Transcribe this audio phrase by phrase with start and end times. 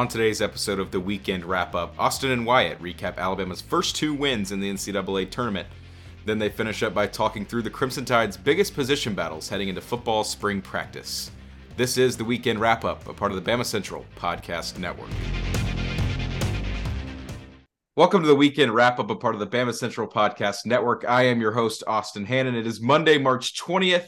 [0.00, 4.14] On today's episode of the Weekend Wrap Up, Austin and Wyatt recap Alabama's first two
[4.14, 5.68] wins in the NCAA tournament.
[6.24, 9.82] Then they finish up by talking through the Crimson Tide's biggest position battles heading into
[9.82, 11.30] football spring practice.
[11.76, 15.10] This is the Weekend Wrap Up, a part of the Bama Central Podcast Network.
[17.94, 21.04] Welcome to the Weekend Wrap Up, a part of the Bama Central Podcast Network.
[21.06, 22.54] I am your host, Austin Hannon.
[22.54, 24.06] It is Monday, March 20th,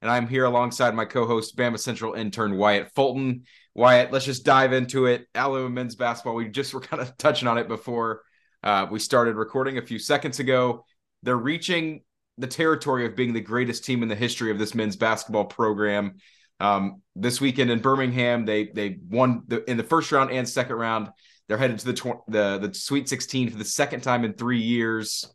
[0.00, 3.44] and I'm here alongside my co host, Bama Central intern Wyatt Fulton.
[3.76, 5.26] Wyatt, let's just dive into it.
[5.34, 6.34] Alabama men's basketball.
[6.34, 8.22] We just were kind of touching on it before
[8.62, 10.84] uh, we started recording a few seconds ago.
[11.22, 12.02] They're reaching
[12.38, 16.16] the territory of being the greatest team in the history of this men's basketball program.
[16.58, 20.76] Um, this weekend in Birmingham, they they won the, in the first round and second
[20.76, 21.10] round.
[21.46, 24.60] They're headed to the tw- the the Sweet 16 for the second time in three
[24.60, 25.30] years.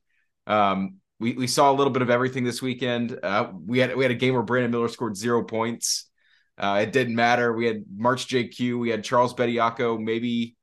[0.48, 3.20] Um, we we saw a little bit of everything this weekend.
[3.22, 6.11] Uh, we had we had a game where Brandon Miller scored zero points.
[6.58, 7.54] Uh, it didn't matter.
[7.54, 8.80] We had March JQ.
[8.80, 10.56] We had Charles Bediako maybe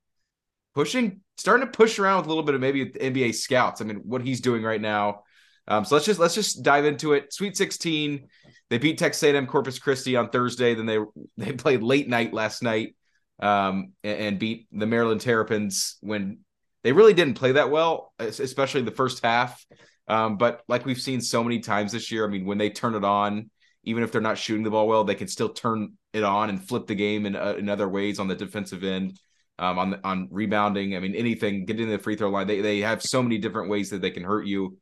[0.74, 3.80] pushing, starting to push around with a little bit of maybe NBA scouts.
[3.80, 5.22] I mean, what he's doing right now.
[5.66, 7.32] Um, so let's just let's just dive into it.
[7.32, 8.28] Sweet 16.
[8.70, 10.74] They beat Texas A&M Corpus Christi on Thursday.
[10.74, 10.98] Then they
[11.36, 12.94] they played late night last night
[13.40, 16.38] um, and, and beat the Maryland Terrapins when
[16.84, 19.64] they really didn't play that well, especially the first half.
[20.06, 22.94] Um, but like we've seen so many times this year, I mean, when they turn
[22.94, 23.50] it on,
[23.88, 26.68] even if they're not shooting the ball well, they can still turn it on and
[26.68, 29.18] flip the game in, uh, in other ways on the defensive end,
[29.58, 30.94] um, on on rebounding.
[30.94, 32.46] I mean, anything, getting the free throw line.
[32.46, 34.76] They they have so many different ways that they can hurt you.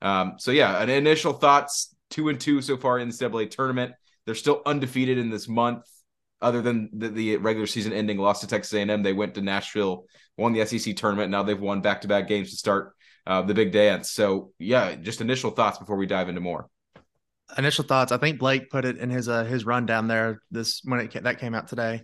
[0.00, 3.94] Um, so yeah, an initial thoughts: two and two so far in the NCAA tournament.
[4.26, 5.82] They're still undefeated in this month,
[6.40, 9.02] other than the, the regular season ending loss to Texas A&M.
[9.02, 10.04] They went to Nashville,
[10.36, 11.32] won the SEC tournament.
[11.32, 12.94] Now they've won back to back games to start
[13.26, 14.12] uh, the big dance.
[14.12, 16.68] So yeah, just initial thoughts before we dive into more
[17.58, 18.12] initial thoughts.
[18.12, 20.42] I think Blake put it in his uh, his rundown there.
[20.50, 22.02] This when it that came out today.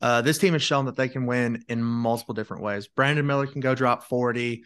[0.00, 2.88] Uh, this team has shown that they can win in multiple different ways.
[2.88, 4.64] Brandon Miller can go drop forty.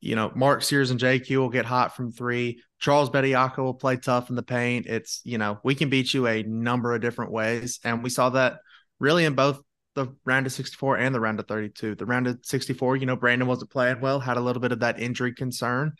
[0.00, 2.62] You know, Mark Sears and JQ will get hot from three.
[2.78, 4.86] Charles Bediako will play tough in the paint.
[4.86, 8.30] It's you know we can beat you a number of different ways, and we saw
[8.30, 8.60] that
[8.98, 9.60] really in both
[9.94, 11.96] the round of 64 and the round of 32.
[11.96, 14.80] The round of 64, you know, Brandon wasn't playing well, had a little bit of
[14.80, 15.94] that injury concern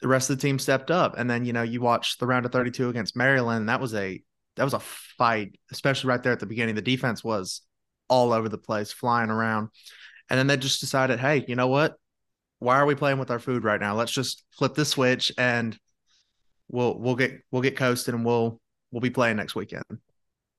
[0.00, 1.16] the rest of the team stepped up.
[1.18, 3.68] And then, you know, you watch the round of 32 against Maryland.
[3.68, 4.22] That was a
[4.56, 6.74] that was a fight, especially right there at the beginning.
[6.74, 7.62] The defense was
[8.08, 9.68] all over the place, flying around.
[10.28, 11.94] And then they just decided, hey, you know what?
[12.58, 13.94] Why are we playing with our food right now?
[13.94, 15.78] Let's just flip the switch and
[16.68, 18.60] we'll we'll get we'll get coasted and we'll
[18.90, 19.84] we'll be playing next weekend.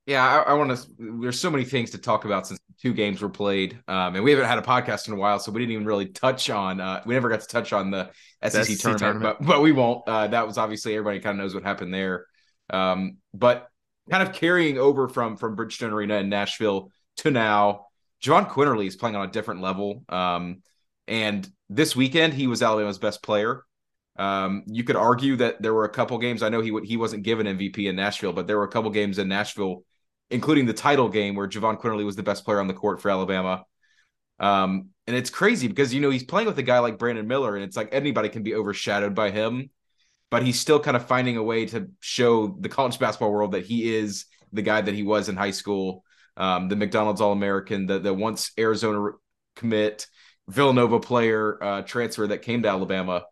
[0.10, 0.88] Yeah, I, I want to.
[0.98, 4.32] There's so many things to talk about since two games were played, um, and we
[4.32, 6.82] haven't had a podcast in a while, so we didn't even really touch on.
[6.82, 8.10] Uh, we never got to touch on the
[8.44, 10.02] SEC, SEC tournament, tournament, but but we won't.
[10.08, 12.26] Uh, that was obviously everybody kind of knows what happened there.
[12.72, 13.70] Um, but
[14.10, 17.86] kind of carrying over from from Bridgestone Arena in Nashville to now,
[18.20, 20.04] John Quinerly is playing on a different level.
[20.10, 20.64] Um,
[21.08, 23.64] and this weekend he was Alabama's best player.
[24.18, 26.42] Um, you could argue that there were a couple games.
[26.42, 29.20] I know he he wasn't given MVP in Nashville, but there were a couple games
[29.20, 29.84] in Nashville
[30.32, 33.10] including the title game where Jahvon Quinerly was the best player on the court for
[33.10, 33.66] Alabama.
[34.40, 37.56] Um, and it's crazy because you know he's playing with a guy like Brandon Miller,
[37.56, 39.70] and it's like anybody can be overshadowed by him,
[40.30, 43.66] but he's still kind of finding a way to show the college basketball world that
[43.66, 46.04] he is the guy that he was in high school,
[46.38, 49.12] um, the McDonald's All American, the the once Arizona
[49.56, 50.08] commit,
[50.48, 53.26] Villanova player uh, transfer that came to Alabama,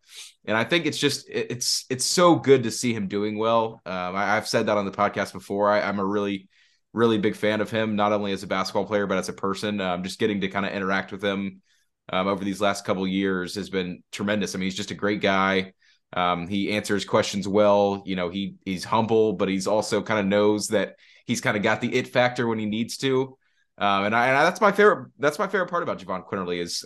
[0.45, 3.81] and I think it's just it's it's so good to see him doing well.
[3.85, 5.69] Um, I, have said that on the podcast before.
[5.69, 6.49] I, I'm a really
[6.97, 9.79] really big fan of him, not only as a basketball player but as a person.
[9.79, 11.61] Um, just getting to kind of interact with him
[12.09, 14.55] um, over these last couple years has been tremendous.
[14.55, 15.73] I mean, he's just a great guy.
[16.13, 18.01] Um, he answers questions well.
[18.05, 21.63] You know, he he's humble, but he's also kind of knows that he's kind of
[21.63, 23.37] got the it factor when he needs to.
[23.77, 25.11] Um, and, I, and I, that's my favorite.
[25.19, 26.83] That's my favorite part about Jahvon Quinerly is,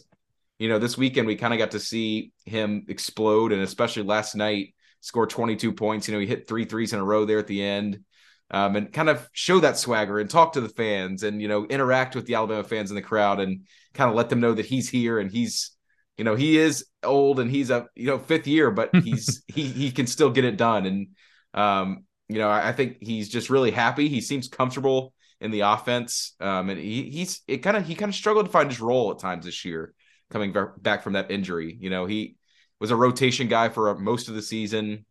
[0.60, 4.36] you know, this weekend we kind of got to see him explode, and especially last
[4.36, 6.08] night score 22 points.
[6.08, 8.04] You know, he hit three threes in a row there at the end
[8.52, 11.66] um, and kind of show that swagger and talk to the fans and you know
[11.66, 14.66] interact with the Alabama fans in the crowd and kind of let them know that
[14.66, 15.72] he's here and he's
[16.18, 19.64] you know he is old and he's a you know fifth year but he's he
[19.64, 20.86] he can still get it done.
[20.86, 21.08] And
[21.54, 24.10] um you know I, I think he's just really happy.
[24.10, 28.10] He seems comfortable in the offense um and he he's it kind of he kind
[28.10, 29.94] of struggled to find his role at times this year
[30.30, 31.78] coming back from that injury.
[31.80, 32.36] You know he
[32.82, 35.06] was a rotation guy for most of the season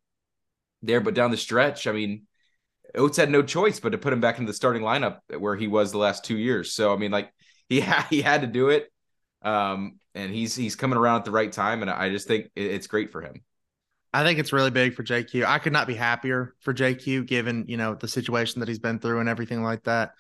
[0.83, 2.27] there but down the stretch I mean
[2.95, 5.67] Oats had no choice but to put him back into the starting lineup where he
[5.69, 6.73] was the last two years.
[6.73, 7.33] So I mean, like
[7.69, 8.91] he had, he had to do it,
[9.43, 12.87] um, and he's he's coming around at the right time, and I just think it's
[12.87, 13.43] great for him.
[14.13, 15.45] I think it's really big for JQ.
[15.45, 18.99] I could not be happier for JQ given you know the situation that he's been
[18.99, 20.13] through and everything like that.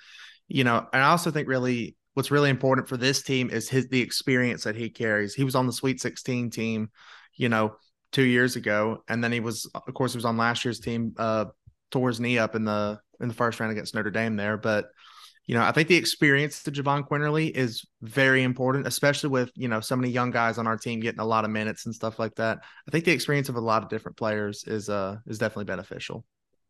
[0.46, 3.88] You know, and I also think really what's really important for this team is his
[3.88, 5.34] the experience that he carries.
[5.34, 6.90] He was on the Sweet 16 team,
[7.34, 7.76] you know,
[8.12, 11.14] two years ago, and then he was, of course, he was on last year's team.
[11.16, 11.46] Uh,
[11.90, 14.86] tore his knee up in the in the first round against Notre Dame there, but
[15.46, 19.66] you know, I think the experience to Jahvon Quinerly is very important, especially with, you
[19.66, 22.20] know, so many young guys on our team getting a lot of minutes and stuff
[22.20, 22.58] like that.
[22.86, 26.24] I think the experience of a lot of different players is uh is definitely beneficial.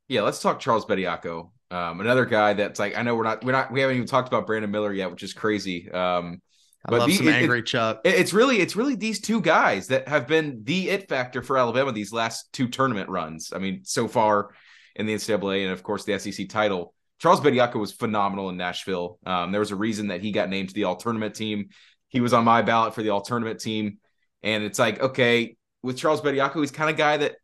[0.09, 1.51] Yeah, let's talk Charles Bediako.
[1.71, 4.29] Um, another guy that's like I know we're not we're not we haven't even talked
[4.29, 5.91] about Brandon Miller yet, which is crazy.
[5.91, 6.41] Um
[6.87, 8.01] I but love some angry it, Chuck.
[8.05, 11.59] It, it's really it's really these two guys that have been the it factor for
[11.59, 13.53] Alabama these last two tournament runs.
[13.55, 14.53] I mean, so far
[14.97, 16.95] in the NCAA and of course the SEC title.
[17.19, 19.19] Charles Bediako was phenomenal in Nashville.
[19.27, 21.69] Um, there was a reason that he got named to the all tournament team.
[22.09, 23.99] He was on my ballot for the all tournament team.
[24.43, 27.37] And it's like, okay, with Charles Bediako, he's kind of guy that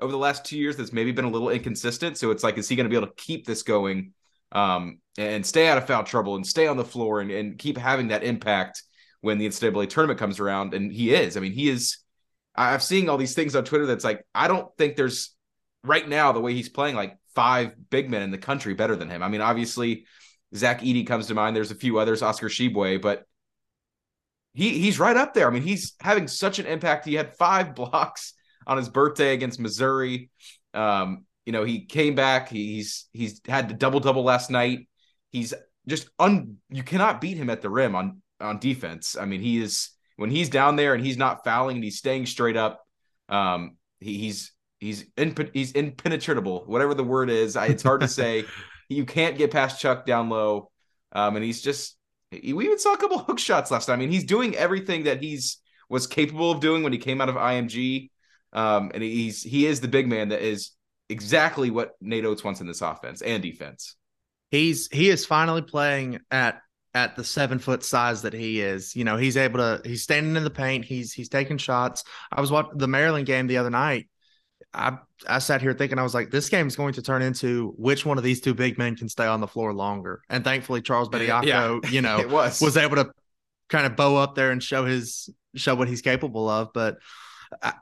[0.00, 2.16] over the last two years that's maybe been a little inconsistent.
[2.16, 4.12] So it's like, is he going to be able to keep this going
[4.52, 7.76] um, and stay out of foul trouble and stay on the floor and, and keep
[7.76, 8.82] having that impact
[9.20, 10.72] when the NCAA tournament comes around?
[10.72, 11.36] And he is.
[11.36, 11.98] I mean, he is.
[12.56, 15.36] I've seen all these things on Twitter that's like, I don't think there's
[15.84, 19.08] right now the way he's playing, like five big men in the country better than
[19.08, 19.22] him.
[19.22, 20.06] I mean, obviously,
[20.54, 21.54] Zach Edey comes to mind.
[21.54, 23.24] There's a few others, Oscar Tshiebwe, but
[24.54, 25.46] he he's right up there.
[25.46, 27.04] I mean, he's having such an impact.
[27.04, 28.34] He had five blocks
[28.66, 30.30] on his birthday against Missouri.
[30.74, 32.48] Um, you know, he came back.
[32.48, 34.88] He's he's had the double double last night.
[35.30, 35.54] He's
[35.86, 36.56] just un.
[36.70, 39.16] You cannot beat him at the rim on on defense.
[39.18, 42.26] I mean, he is when he's down there and he's not fouling and he's staying
[42.26, 42.84] straight up.
[43.28, 47.56] Um, he, he's he's in, he's impenetrable, whatever the word is.
[47.56, 48.44] I, it's hard to say.
[48.90, 50.70] You can't get past Chuck down low,
[51.12, 51.98] um, and he's just.
[52.32, 53.98] we even saw a couple hook shots last time.
[53.98, 55.58] I mean, he's doing everything that he's
[55.90, 58.08] was capable of doing when he came out of IMG,
[58.54, 60.70] um, and he's he is the big man that is
[61.10, 63.94] exactly what Nate Oats wants in this offense and defense.
[64.50, 66.62] He's he is finally playing at
[66.94, 68.96] at the seven foot size that he is.
[68.96, 72.04] You know, he's able to he's standing in the paint, he's he's taking shots.
[72.32, 74.08] I was watching the Maryland game the other night
[74.74, 77.74] I I sat here thinking I was like, this game is going to turn into
[77.76, 80.22] which one of these two big men can stay on the floor longer.
[80.28, 82.60] And thankfully, Charles Bediako, yeah, you know, was.
[82.60, 83.10] was able to
[83.68, 86.68] kind of bow up there and show his show what he's capable of.
[86.74, 86.98] But
[87.62, 87.74] I,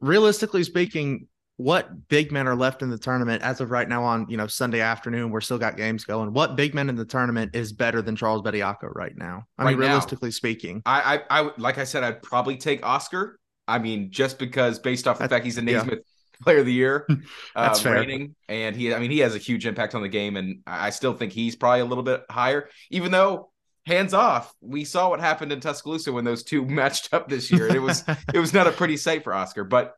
[0.00, 4.26] realistically speaking, what big men are left in the tournament as of right now on
[4.28, 5.30] you know Sunday afternoon?
[5.30, 6.32] We're still got games going.
[6.32, 9.44] What big men in the tournament is better than Charles Bediako right now?
[9.58, 12.84] I right mean, realistically now, speaking, I, I I like I said, I'd probably take
[12.84, 16.44] Oscar I mean, just because based off the fact he's a Naismith yeah.
[16.44, 17.06] Player of the Year,
[17.54, 17.90] that's uh.
[17.90, 20.90] Reigning, and he, I mean, he has a huge impact on the game, and I
[20.90, 23.50] still think he's probably a little bit higher, even though
[23.86, 24.52] hands off.
[24.60, 27.66] We saw what happened in Tuscaloosa when those two matched up this year.
[27.66, 29.64] And it was it was not a pretty sight for Oscar.
[29.64, 29.94] But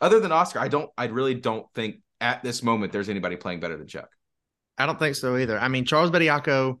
[0.00, 3.60] other than Oscar, I don't I really don't think at this moment there's anybody playing
[3.60, 4.10] better than Chuck.
[4.78, 5.58] I don't think so either.
[5.58, 6.80] I mean, Charles Bediako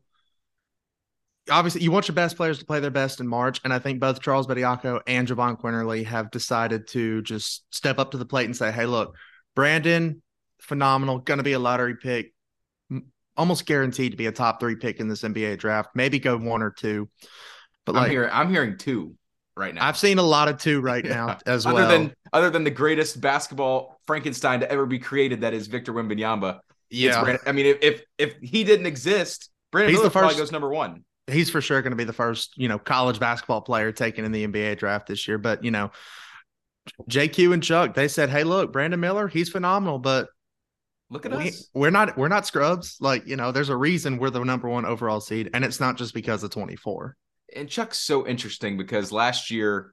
[1.50, 4.00] obviously you want your best players to play their best in March, and I think
[4.00, 8.46] both Charles Bediako and Jahvon Quinerly have decided to just step up to the plate
[8.46, 9.14] and say, "Hey, look,
[9.54, 10.22] Brandon,
[10.60, 12.32] phenomenal, going to be a lottery pick,
[13.36, 15.90] almost guaranteed to be a top three pick in this NBA draft.
[15.94, 17.08] Maybe go one or two,
[17.84, 19.16] but I'm like hearing, I'm hearing two
[19.56, 19.86] right now.
[19.86, 21.38] I've seen a lot of two right now yeah.
[21.46, 21.88] as other well.
[21.88, 26.60] than other than the greatest basketball Frankenstein to ever be created, that is Victor Wembanyama.
[26.90, 30.38] Yeah, I mean, if, if if he didn't exist, Brandon He's Miller the first, probably
[30.38, 33.60] goes number one he's for sure going to be the first, you know, college basketball
[33.60, 35.38] player taken in the NBA draft this year.
[35.38, 35.90] But, you know,
[37.08, 40.28] JQ and Chuck, they said, Hey, look, Brandon Miller, he's phenomenal, but
[41.10, 41.68] look at we, us.
[41.74, 42.96] We're not we're not scrubs.
[43.00, 45.98] Like, you know, there's a reason we're the number one overall seed, and it's not
[45.98, 47.16] just because of 24.
[47.54, 49.92] And Chuck's so interesting because last year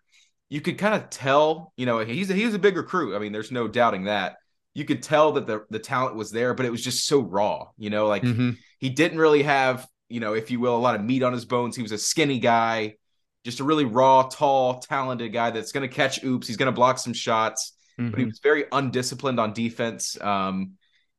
[0.49, 3.15] you could kind of tell, you know, he's a, he's a big recruit.
[3.15, 4.37] I mean, there's no doubting that.
[4.73, 7.67] You could tell that the the talent was there, but it was just so raw,
[7.77, 8.51] you know, like mm-hmm.
[8.79, 11.45] he didn't really have you know, if you will, a lot of meat on his
[11.45, 11.75] bones.
[11.75, 12.95] He was a skinny guy,
[13.43, 16.47] just a really raw, tall, talented guy that's going to catch oops.
[16.47, 18.11] He's going to block some shots, mm-hmm.
[18.11, 18.29] but he mm-hmm.
[18.29, 20.19] was very undisciplined on defense.
[20.21, 20.73] Um,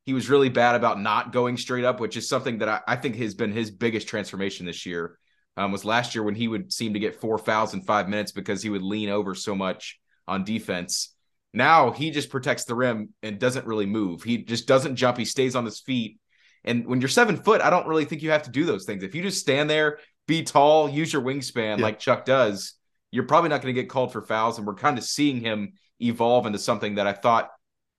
[0.05, 2.95] he was really bad about not going straight up, which is something that I, I
[2.95, 5.17] think has been his biggest transformation this year.
[5.57, 8.31] Um, was last year when he would seem to get four fouls in five minutes
[8.31, 11.13] because he would lean over so much on defense.
[11.53, 14.23] Now he just protects the rim and doesn't really move.
[14.23, 15.17] He just doesn't jump.
[15.17, 16.19] He stays on his feet
[16.63, 19.03] and when you're seven foot, I don't really think you have to do those things.
[19.03, 21.83] If you just stand there, be tall, use your wingspan yeah.
[21.83, 22.73] like Chuck does,
[23.11, 24.57] you're probably not going to get called for fouls.
[24.57, 27.49] And we're kind of seeing him evolve into something that I thought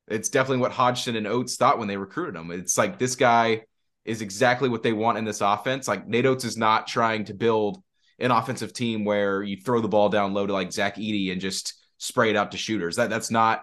[0.08, 2.50] it's definitely what Hodgson and Oats thought when they recruited him.
[2.50, 3.62] It's like this guy
[4.04, 5.86] is exactly what they want in this offense.
[5.86, 7.82] Like Nate Oats is not trying to build
[8.18, 11.40] an offensive team where you throw the ball down low to like Zach Edey and
[11.40, 12.96] just spray it out to shooters.
[12.96, 13.62] That that's not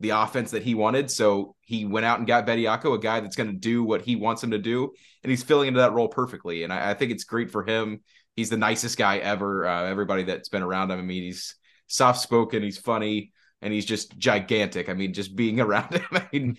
[0.00, 1.10] the offense that he wanted.
[1.10, 4.16] So he went out and got Bediako, a guy that's going to do what he
[4.16, 6.64] wants him to do, and he's filling into that role perfectly.
[6.64, 8.00] And I, I think it's great for him.
[8.34, 9.66] He's the nicest guy ever.
[9.66, 11.54] Uh, everybody that's been around him, I mean, he's
[11.86, 14.88] soft spoken, he's funny, and he's just gigantic.
[14.88, 16.56] I mean, just being around him, I mean,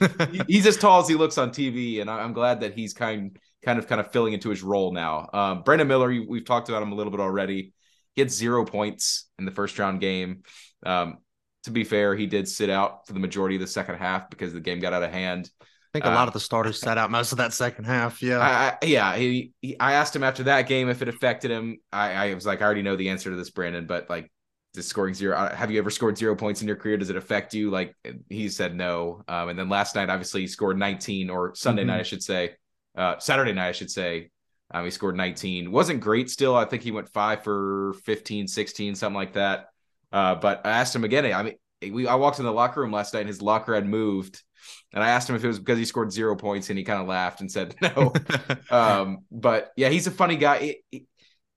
[0.47, 3.79] he's as tall as he looks on TV, and I'm glad that he's kind kind
[3.79, 5.29] of kind of filling into his role now.
[5.33, 7.73] Um, Brandon Miller, we've talked about him a little bit already.
[8.15, 10.43] He had zero points in the first round game.
[10.85, 11.17] Um,
[11.67, 14.53] to be fair, he did sit out for the majority of the second half because
[14.53, 15.49] the game got out of hand.
[15.61, 18.21] I think a uh, lot of the starters sat out most of that second half.
[18.21, 19.15] Yeah, I, I, yeah.
[19.15, 21.79] He, he, I asked him after that game if it affected him.
[21.91, 24.31] I, I was like, I already know the answer to this, Brandon, but like,
[24.75, 25.35] just scoring zero.
[25.35, 26.95] Uh, have you ever scored zero points in your career?
[26.95, 27.69] Does it affect you?
[27.69, 27.93] Like
[28.29, 29.23] he said, no.
[29.27, 31.89] Um, and then last night, obviously, he scored 19, or Sunday mm-hmm.
[31.89, 32.55] night, I should say,
[32.95, 34.29] uh, Saturday night, I should say.
[34.73, 35.71] Um, he scored 19.
[35.71, 36.55] Wasn't great still.
[36.55, 39.67] I think he went five for 15, 16, something like that.
[40.11, 41.31] Uh, but I asked him again.
[41.33, 41.55] I mean,
[41.93, 44.41] we I walked in the locker room last night and his locker had moved.
[44.93, 47.01] And I asked him if it was because he scored zero points and he kind
[47.01, 48.13] of laughed and said no.
[48.69, 50.77] um, but yeah, he's a funny guy.
[50.89, 51.05] He,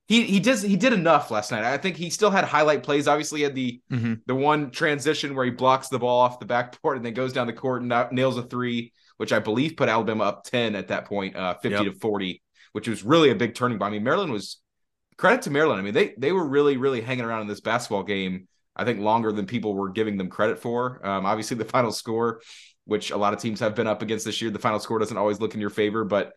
[0.09, 1.63] he he does he did enough last night.
[1.63, 3.07] I think he still had highlight plays.
[3.07, 4.15] Obviously, he had the mm-hmm.
[4.27, 7.47] the one transition where he blocks the ball off the backboard and then goes down
[7.47, 11.05] the court and nails a three, which I believe put Alabama up ten at that
[11.05, 11.95] point, uh, fifty yep.
[11.95, 12.43] to forty,
[12.73, 13.91] which was really a big turning point.
[13.91, 14.61] I mean, Maryland was
[15.21, 15.79] credit to Maryland.
[15.79, 19.01] I mean, they they were really really hanging around in this basketball game I think
[19.01, 21.07] longer than people were giving them credit for.
[21.07, 22.41] Um, obviously, the final score,
[22.87, 25.19] which a lot of teams have been up against this year, the final score doesn't
[25.19, 26.33] always look in your favor, but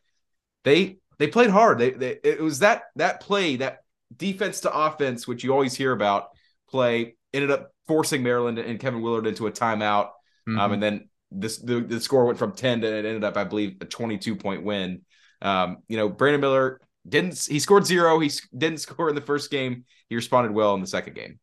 [0.66, 1.78] they they played hard.
[1.78, 3.80] They, they it was that that play that
[4.16, 6.28] defense to offense, which you always hear about,
[6.70, 10.10] play ended up forcing Maryland and Kevin Willard into a timeout, um,
[10.50, 10.60] mm-hmm.
[10.60, 13.46] um, and then this the, the score went from ten to it ended up, I
[13.46, 15.04] believe, a twenty two point win.
[15.42, 18.20] Um, you know, Brandon Miller didn't he scored zero.
[18.20, 19.86] He didn't score in the first game.
[20.10, 21.40] He responded well in the second game.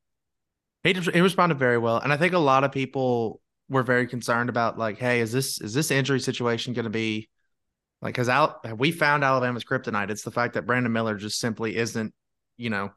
[0.82, 4.48] He he responded very well, and I think a lot of people were very concerned
[4.48, 7.28] about like, hey, is this is this injury situation going to be
[8.00, 8.14] like?
[8.14, 10.10] Because Al- we found Alabama's kryptonite.
[10.10, 12.14] It's the fact that Brandon Miller just simply isn't,
[12.56, 12.92] you know,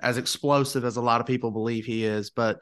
[0.00, 2.30] as explosive as a lot of people believe he is.
[2.30, 2.58] But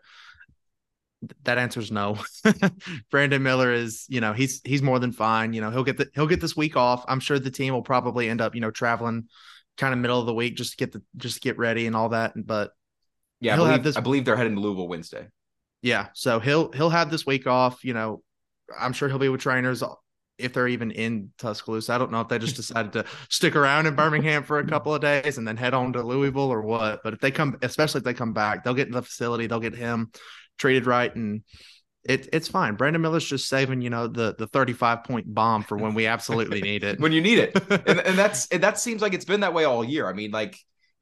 [1.44, 2.18] that answer is no.
[3.10, 5.52] Brandon Miller is, you know, he's he's more than fine.
[5.52, 7.04] You know, he'll get the he'll get this week off.
[7.08, 9.28] I'm sure the team will probably end up, you know, traveling
[9.76, 11.96] kind of middle of the week just to get the just to get ready and
[11.96, 12.32] all that.
[12.36, 12.72] But
[13.40, 15.28] yeah, I believe, this, I believe they're heading to Louisville Wednesday.
[15.82, 17.84] Yeah, so he'll he'll have this week off.
[17.84, 18.22] You know,
[18.78, 19.82] I'm sure he'll be with trainers
[20.38, 21.94] if they're even in Tuscaloosa.
[21.94, 24.94] I don't know if they just decided to stick around in Birmingham for a couple
[24.94, 27.02] of days and then head on to Louisville or what.
[27.02, 29.60] But if they come, especially if they come back, they'll get in the facility, they'll
[29.60, 30.10] get him
[30.58, 31.42] treated right, and
[32.04, 32.74] it, it's fine.
[32.74, 36.60] Brandon Miller's just saving, you know, the the 35 point bomb for when we absolutely
[36.60, 37.00] need it.
[37.00, 39.64] when you need it, and, and that's and that seems like it's been that way
[39.64, 40.08] all year.
[40.08, 40.56] I mean, like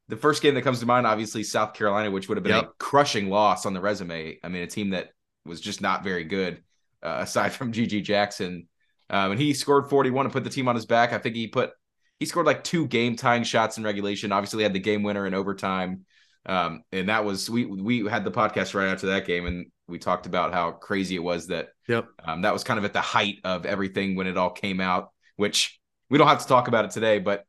[0.08, 2.64] the first game that comes to mind, obviously South Carolina, which would have been yep.
[2.64, 4.38] a crushing loss on the resume.
[4.42, 5.10] I mean, a team that
[5.44, 6.62] was just not very good,
[7.02, 8.68] uh, aside from GG Jackson.
[9.10, 11.12] Um, and he scored 41 and put the team on his back.
[11.12, 11.70] I think he put
[12.18, 14.32] he scored like two game tying shots in regulation.
[14.32, 16.06] Obviously, had the game winner in overtime.
[16.46, 19.98] Um, and that was we we had the podcast right after that game, and we
[19.98, 23.00] talked about how crazy it was that yep um, that was kind of at the
[23.00, 25.10] height of everything when it all came out.
[25.36, 27.44] Which we don't have to talk about it today, but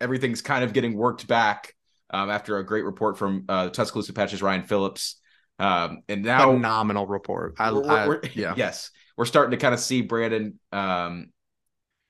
[0.00, 1.74] everything's kind of getting worked back
[2.10, 5.20] um, after a great report from uh, Tuscaloosa Patches Ryan Phillips.
[5.58, 7.54] Um, and now phenomenal report.
[7.58, 10.58] I, we're, I, we're, yeah, yes, we're starting to kind of see Brandon.
[10.72, 11.30] Um,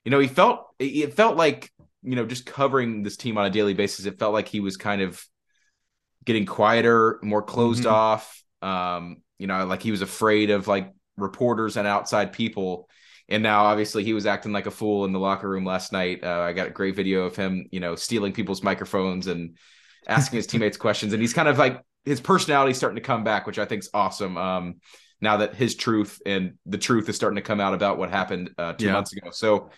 [0.04, 1.70] you know, he felt it felt like
[2.02, 4.06] you know just covering this team on a daily basis.
[4.06, 5.25] It felt like he was kind of
[6.25, 7.95] getting quieter, more closed mm-hmm.
[7.95, 8.43] off.
[8.62, 12.88] Um, you know, like he was afraid of like reporters and outside people.
[13.28, 16.23] And now, obviously, he was acting like a fool in the locker room last night.
[16.23, 19.57] Uh, I got a great video of him, you know, stealing people's microphones and
[20.07, 21.12] asking his teammates questions.
[21.14, 23.90] And he's kind of like his personality starting to come back, which I think is
[23.95, 24.37] awesome.
[24.37, 24.75] Um,
[25.23, 28.50] now that his truth and the truth is starting to come out about what happened
[28.59, 28.93] uh, two yeah.
[28.93, 29.31] months ago.
[29.31, 29.71] So,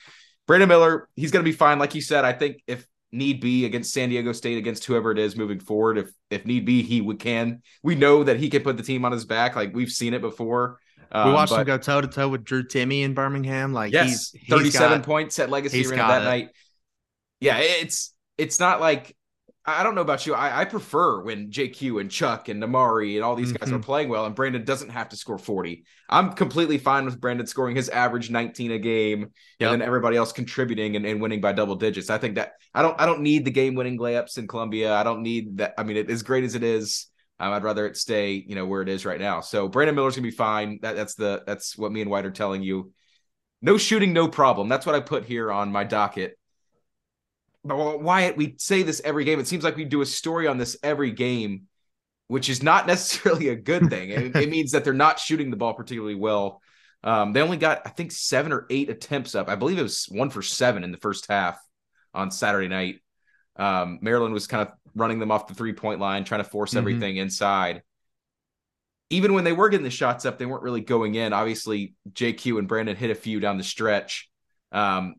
[0.48, 1.78] Brandon Miller, he's going to be fine.
[1.78, 5.18] Like you said, I think if need be against San Diego State, against whoever it
[5.18, 7.62] is moving forward, if if need be, he would can.
[7.82, 9.56] We know that he can put the team on his back.
[9.56, 10.78] Like we've seen it before.
[11.12, 13.72] Um, we watched but, him go toe to toe with Drew Timme in Birmingham.
[13.72, 16.24] Like yes, he's, 37 got, points at Legacy Arena that it.
[16.24, 16.48] night.
[17.40, 19.16] Yeah, it's it's not like
[19.68, 20.34] I don't know about you.
[20.34, 23.78] I, I prefer when JQ and Chuck and Nimari and all these guys mm-hmm.
[23.78, 25.84] are playing well, and Brandon doesn't have to score 40.
[26.08, 29.20] I'm completely fine with Brandon scoring his average 19 a game
[29.58, 29.72] yep.
[29.72, 32.10] and then everybody else contributing and, and, winning by double digits.
[32.10, 34.94] I think that I don't I don't need the game winning layups in Columbia.
[34.94, 35.74] I don't need that.
[35.76, 37.08] I mean, it, as great as it is,
[37.40, 39.40] um, I'd rather it stay, you know, where it is right now.
[39.40, 40.78] So Brandon Miller's gonna be fine.
[40.82, 42.92] That, that's the that's what me and Wyatt are telling you.
[43.62, 44.68] No shooting, no problem.
[44.68, 46.38] That's what I put here on my docket.
[47.66, 49.40] But Wyatt, we say this every game.
[49.40, 51.68] It seems like we do a story on this every game.
[52.28, 54.10] which is not necessarily a good thing.
[54.10, 56.60] it, it, means that they're not shooting the ball particularly well.
[57.04, 59.48] Um, they only got, I think, seven or eight attempts up.
[59.48, 61.58] I believe it was one for seven in the first half
[62.12, 63.00] on Saturday night.
[63.54, 66.70] Um, Maryland was kind of running them off the three point line, trying to force
[66.70, 66.78] mm-hmm.
[66.78, 67.82] everything inside.
[69.10, 71.32] Even when they were getting the shots up, they weren't really going in.
[71.32, 74.28] Obviously, JQ and Brandon hit a few down the stretch.
[74.72, 75.14] Um,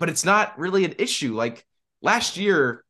[0.00, 1.34] but it's not really an issue.
[1.34, 1.64] Like
[2.02, 2.84] last year,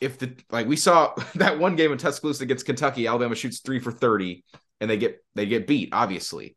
[0.00, 3.80] if the like we saw that one game in Tuscaloosa against Kentucky, Alabama shoots three
[3.80, 4.44] for 30
[4.80, 6.56] and they get they get beat, obviously.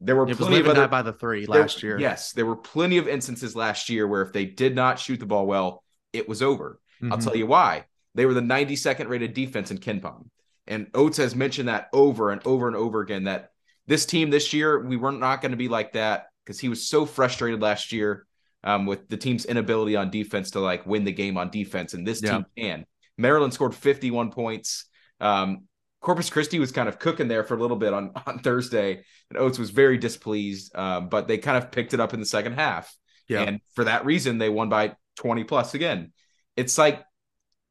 [0.00, 2.00] There were it plenty of other, by the three last there, year.
[2.00, 5.26] Yes, there were plenty of instances last year where if they did not shoot the
[5.26, 6.78] ball well, it was over.
[7.00, 7.12] Mm-hmm.
[7.12, 7.86] I'll tell you why.
[8.14, 10.28] They were the 92nd rated defense in KenPom.
[10.66, 13.52] And Oats has mentioned that over and over and over again that
[13.86, 16.88] this team this year, we were not going to be like that because he was
[16.88, 18.26] so frustrated last year
[18.66, 21.94] um, with the team's inability on defense to like win the game on defense.
[21.94, 22.32] And this yeah.
[22.32, 22.86] team can.
[23.16, 24.86] Maryland scored 51 points.
[25.20, 25.62] Um,
[26.00, 29.38] Corpus Christi was kind of cooking there for a little bit on, on Thursday, and
[29.38, 30.76] Oats was very displeased.
[30.76, 32.94] Um, but they kind of picked it up in the second half.
[33.28, 33.42] Yeah.
[33.42, 36.12] And for that reason, they won by 20 plus again.
[36.56, 37.04] It's like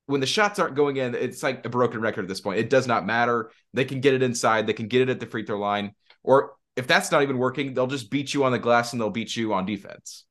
[0.05, 2.59] when the shots aren't going in, it's like a broken record at this point.
[2.59, 3.51] It does not matter.
[3.73, 5.91] They can get it inside, they can get it at the free throw line.
[6.23, 9.09] Or if that's not even working, they'll just beat you on the glass and they'll
[9.09, 10.25] beat you on defense.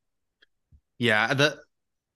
[0.98, 1.34] Yeah.
[1.34, 1.58] The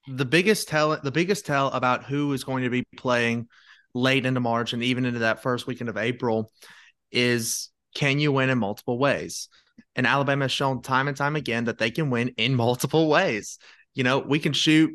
[0.08, 3.48] the biggest tell the biggest tell about who is going to be playing
[3.94, 6.50] late into March and even into that first weekend of April
[7.10, 9.48] is can you win in multiple ways?
[9.96, 13.58] And Alabama has shown time and time again that they can win in multiple ways.
[13.94, 14.92] You know, we can shoot,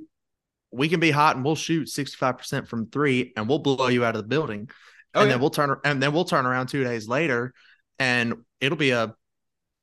[0.71, 4.15] we can be hot and we'll shoot 65% from three and we'll blow you out
[4.15, 4.69] of the building.
[5.13, 5.33] Oh, and yeah.
[5.33, 7.53] then we'll turn and then we'll turn around two days later
[7.99, 9.13] and it'll be a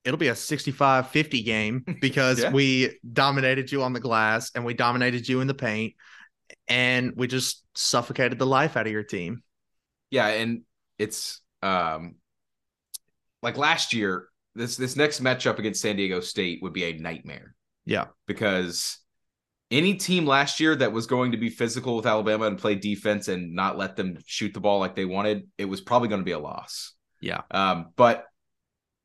[0.04, 2.50] it'll be a 65 50 game because yeah.
[2.50, 5.94] we dominated you on the glass and we dominated you in the paint
[6.68, 9.42] and we just suffocated the life out of your team.
[10.10, 10.62] Yeah, and
[10.98, 12.16] it's um
[13.42, 17.54] like last year, this this next matchup against San Diego State would be a nightmare.
[17.84, 18.06] Yeah.
[18.26, 18.98] Because
[19.70, 23.28] any team last year that was going to be physical with Alabama and play defense
[23.28, 26.24] and not let them shoot the ball like they wanted, it was probably going to
[26.24, 26.94] be a loss.
[27.20, 27.42] Yeah.
[27.50, 28.24] Um, but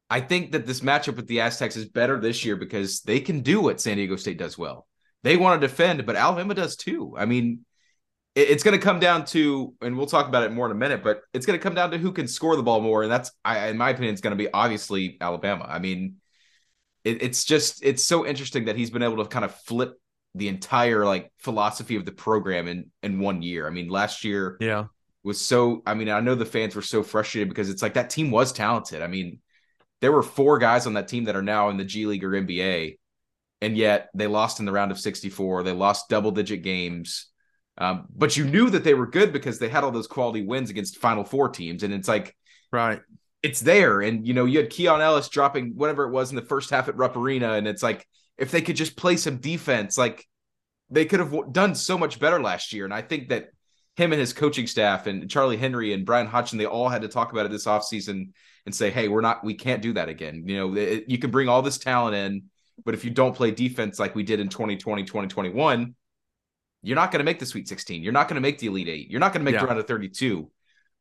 [0.10, 3.42] I think that this matchup with the Aztecs is better this year because they can
[3.42, 4.88] do what San Diego State does well.
[5.24, 7.16] They want to defend, but Alabama does too.
[7.18, 7.66] I mean,
[8.36, 11.04] it's going to come down to, and we'll talk about it more in a minute,
[11.04, 13.32] but it's going to come down to who can score the ball more, and that's,
[13.44, 15.66] I, in my opinion, it's going to be obviously Alabama.
[15.68, 16.18] I mean,
[17.06, 20.00] it, it's just it's so interesting that he's been able to kind of flip
[20.34, 23.68] the entire like philosophy of the program in in one year.
[23.68, 24.86] I mean, last year, yeah,
[25.24, 25.82] was so.
[25.86, 28.52] I mean, I know the fans were so frustrated because it's like that team was
[28.52, 29.02] talented.
[29.02, 29.40] I mean,
[30.06, 32.30] there were four guys on that team that are now in the G League or
[32.30, 33.00] NBA,
[33.60, 35.64] and yet they lost in the round of 64.
[35.64, 37.26] They lost double digit games.
[37.80, 40.70] Um, but you knew that they were good because they had all those quality wins
[40.70, 41.82] against Final Four teams.
[41.82, 42.36] And it's like,
[42.72, 43.02] right,
[43.42, 44.02] it's there.
[44.02, 46.88] And, you know, you had Keon Ellis dropping whatever it was in the first half
[46.88, 47.54] at Rupp Arena.
[47.54, 50.24] And it's like, if they could just play some defense, like
[50.92, 52.86] they could have done so much better last year.
[52.86, 53.48] And I think that
[53.96, 57.08] him and his coaching staff and Charlie Henry and Bryan Hodgson, they all had to
[57.08, 58.34] talk about it this offseason
[58.66, 60.44] and say, hey, we're not, we can't do that again.
[60.48, 62.44] You know, it, you can bring all this talent in,
[62.84, 65.96] but if you don't play defense like we did in 2020, 2021,
[66.82, 68.04] you're not going to make the Sweet 16.
[68.04, 69.10] You're not going to make the Elite Eight.
[69.10, 69.62] You're not going to make yeah.
[69.62, 70.50] the round of 32.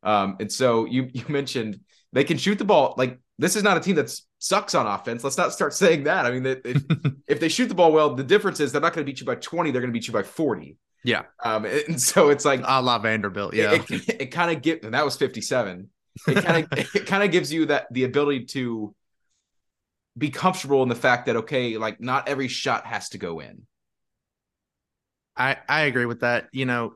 [0.02, 1.80] Um, and so you you mentioned
[2.12, 2.94] they can shoot the ball.
[2.96, 5.24] Like this is not a team that sucks on offense.
[5.24, 6.26] Let's not start saying that.
[6.26, 6.82] I mean, if,
[7.28, 9.26] if they shoot the ball well, the difference is they're not going to beat you
[9.26, 9.70] by 20.
[9.70, 10.76] They're going to beat you by 40.
[11.02, 11.22] Yeah.
[11.44, 13.54] Um, and so it's like a la Vanderbilt.
[13.54, 13.72] Yeah.
[13.72, 15.90] It, it, it kind of get and that was 57.
[16.26, 18.94] It kind of it kind of gives you that the ability to
[20.16, 23.66] be comfortable in the fact that okay, like not every shot has to go in.
[25.36, 26.48] I I agree with that.
[26.52, 26.94] You know,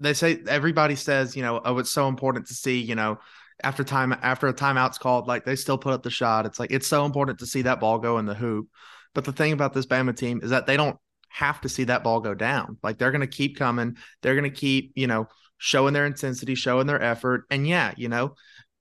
[0.00, 3.18] they say everybody says, you know, oh, it's so important to see, you know,
[3.62, 6.46] after time after a timeout's called, like they still put up the shot.
[6.46, 8.68] It's like it's so important to see that ball go in the hoop.
[9.14, 12.04] But the thing about this Bama team is that they don't have to see that
[12.04, 12.78] ball go down.
[12.82, 13.96] Like they're going to keep coming.
[14.20, 15.28] They're going to keep, you know,
[15.62, 17.44] showing their intensity, showing their effort.
[17.48, 18.34] And yeah, you know,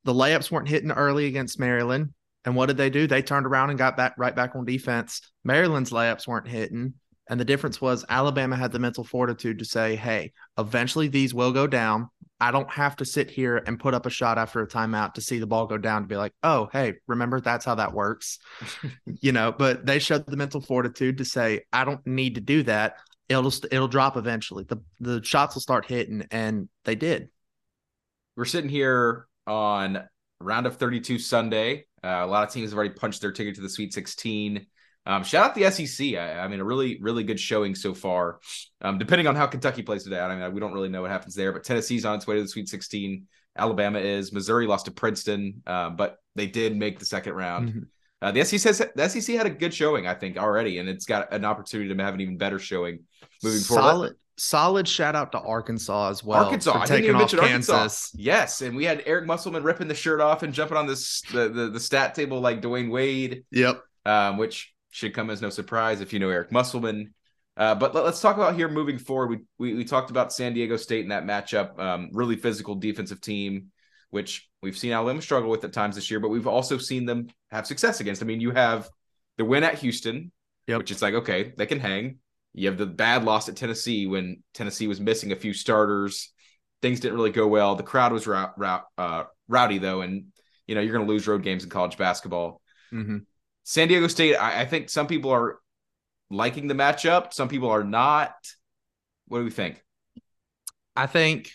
[0.03, 2.11] the layups weren't hitting early against Maryland.
[2.43, 3.05] And what did they do?
[3.05, 5.21] They turned around and got back right back on defense.
[5.43, 6.95] Maryland's layups weren't hitting.
[7.29, 11.51] And the difference was Alabama had the mental fortitude to say, hey, eventually these will
[11.51, 12.09] go down.
[12.39, 15.21] I don't have to sit here and put up a shot after a timeout to
[15.21, 18.39] see the ball go down to be like, oh, hey, remember that's how that works.
[19.21, 22.63] you know, but they showed the mental fortitude to say, I don't need to do
[22.63, 22.95] that.
[23.31, 24.65] It'll it'll drop eventually.
[24.65, 27.29] The the shots will start hitting, and they did.
[28.35, 30.03] We're sitting here on
[30.39, 31.85] round of 32 Sunday.
[32.03, 34.65] Uh, a lot of teams have already punched their ticket to the Sweet 16.
[35.05, 36.15] Um, shout out the SEC.
[36.15, 38.39] I, I, mean, a really, really good showing so far.
[38.81, 41.35] Um, depending on how Kentucky plays today, I mean, we don't really know what happens
[41.35, 43.27] there, but Tennessee's on its way to the Sweet 16.
[43.57, 44.31] Alabama is.
[44.31, 47.69] Missouri lost to Princeton, uh, but they did make the second round.
[47.69, 47.79] Mm-hmm.
[48.21, 51.05] Uh, the SEC has, the SEC had a good showing, I think, already, and it's
[51.05, 52.99] got an opportunity to have an even better showing
[53.43, 53.97] moving solid, forward.
[53.97, 56.45] Solid solid shout out to Arkansas as well.
[56.45, 57.69] Arkansas, I didn't even mention Kansas.
[57.69, 58.07] Arkansas.
[58.15, 61.49] Yes, and we had Eric Musselman ripping the shirt off and jumping on this the
[61.49, 63.43] the, the stat table like Dwyane Wade.
[63.51, 63.83] Yep.
[64.05, 67.13] Um, which should come as no surprise if you know Eric Musselman.
[67.55, 69.29] Uh, but let, us talk about here moving forward.
[69.29, 73.21] We, we, we talked about San Diego State in that matchup, um, really physical defensive
[73.21, 73.67] team,
[74.11, 77.27] which we've seen Alabama struggle with at times this year, but we've also seen them
[77.49, 78.21] have success against.
[78.21, 78.89] I mean, you have
[79.37, 80.31] the win at Houston,
[80.67, 80.77] yep.
[80.77, 82.19] which is like okay, they can hang.
[82.53, 86.31] You have the bad loss at Tennessee when Tennessee was missing a few starters.
[86.81, 87.75] Things didn't really go well.
[87.75, 90.25] The crowd was uh, rowdy though, and
[90.67, 92.61] you know you're going to lose road games in college basketball.
[92.93, 93.19] Mm-hmm.
[93.63, 95.59] San Diego State, I, I think some people are
[96.29, 97.33] liking the matchup.
[97.33, 98.33] Some people are not.
[99.27, 99.81] What do we think?
[100.95, 101.51] I think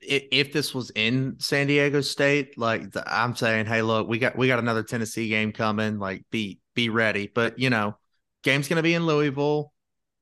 [0.00, 4.46] if this was in San Diego State, like I'm saying, hey, look, we got we
[4.46, 5.98] got another Tennessee game coming.
[5.98, 7.30] Like, be be ready.
[7.32, 7.96] But you know,
[8.42, 9.72] game's gonna be in Louisville,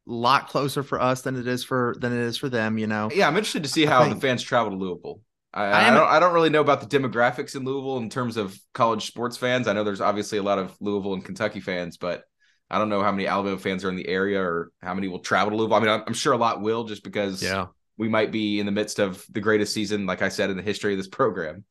[0.08, 2.78] a lot closer for us than it is for than it is for them.
[2.78, 3.10] You know.
[3.14, 5.20] Yeah, I'm interested to see how think, the fans travel to Louisville.
[5.52, 8.36] I, I, I, don't I don't really know about the demographics in Louisville in terms
[8.36, 9.68] of college sports fans.
[9.68, 12.24] I know there's obviously a lot of Louisville and Kentucky fans, but
[12.70, 15.20] I don't know how many Alabama fans are in the area or how many will
[15.20, 15.76] travel to Louisville.
[15.76, 17.66] I mean, I'm, I'm sure a lot will just because yeah.
[17.98, 20.62] We might be in the midst of the greatest season, like I said, in the
[20.62, 21.64] history of this program.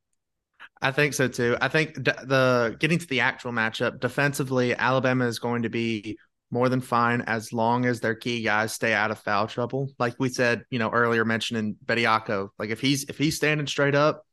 [0.81, 1.57] I think so too.
[1.61, 6.17] I think the getting to the actual matchup defensively, Alabama is going to be
[6.51, 9.89] more than fine as long as their key guys stay out of foul trouble.
[9.99, 12.49] Like we said, you know, earlier mentioning Bediako.
[12.59, 14.25] Like if he's if he's standing straight up,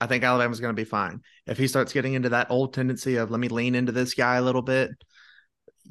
[0.00, 1.20] I think Alabama's going to be fine.
[1.46, 4.36] If he starts getting into that old tendency of let me lean into this guy
[4.36, 4.90] a little bit,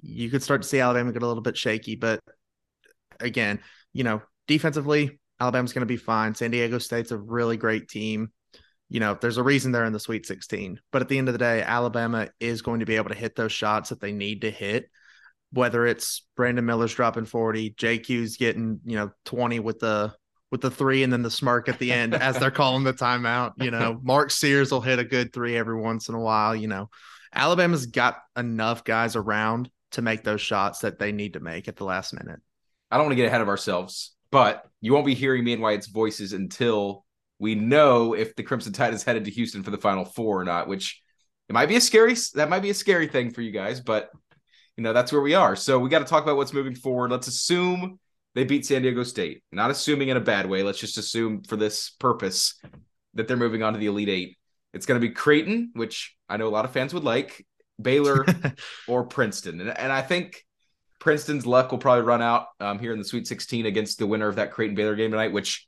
[0.01, 1.95] you could start to see Alabama get a little bit shaky.
[1.95, 2.19] But
[3.19, 3.59] again,
[3.93, 6.35] you know, defensively, Alabama's going to be fine.
[6.35, 8.31] San Diego State's a really great team.
[8.89, 10.79] You know, there's a reason they're in the Sweet 16.
[10.91, 13.35] But at the end of the day, Alabama is going to be able to hit
[13.35, 14.89] those shots that they need to hit.
[15.51, 20.13] Whether it's Brandon Miller's dropping 40, JQ's getting, you know, 20 with the
[20.51, 23.53] with the three and then the smirk at the end as they're calling the timeout.
[23.57, 26.55] You know, Mark Sears will hit a good three every once in a while.
[26.55, 26.89] You know,
[27.33, 31.75] Alabama's got enough guys around to make those shots that they need to make at
[31.75, 32.39] the last minute.
[32.91, 35.61] I don't want to get ahead of ourselves, but you won't be hearing me and
[35.61, 37.05] Wyatt's voices until
[37.39, 40.43] we know if the Crimson Tide is headed to Houston for the Final Four or
[40.43, 40.67] not.
[40.67, 41.01] Which
[41.47, 44.11] it might be a scary that might be a scary thing for you guys, but
[44.77, 45.55] you know that's where we are.
[45.55, 47.11] So we got to talk about what's moving forward.
[47.11, 47.99] Let's assume
[48.35, 49.43] they beat San Diego State.
[49.51, 50.63] Not assuming in a bad way.
[50.63, 52.59] Let's just assume for this purpose
[53.15, 54.37] that they're moving on to the Elite Eight.
[54.73, 57.45] It's going to be Creighton, which I know a lot of fans would like,
[57.81, 58.25] Baylor
[58.87, 59.59] or Princeton.
[59.61, 60.45] And, and I think
[60.99, 64.27] Princeton's luck will probably run out um, here in the Sweet 16 against the winner
[64.27, 65.67] of that Creighton Baylor game tonight, which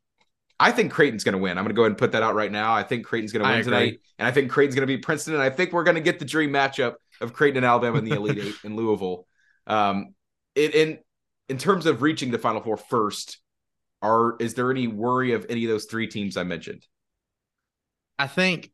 [0.60, 1.58] I think Creighton's going to win.
[1.58, 2.74] I'm going to go ahead and put that out right now.
[2.74, 4.00] I think Creighton's going to win tonight.
[4.20, 5.34] And I think Creighton's going to beat Princeton.
[5.34, 8.06] And I think we're going to get the dream matchup of Creighton and Alabama in
[8.06, 9.26] the Elite Eight in Louisville.
[9.66, 10.14] Um,
[10.54, 11.00] it, in,
[11.50, 13.40] in terms of reaching the Final Four first,
[14.02, 16.86] are is there any worry of any of those three teams I mentioned?
[18.18, 18.72] I think